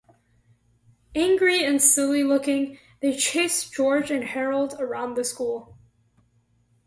[1.13, 5.77] Angry and silly-looking, they chase George and Harold around the school.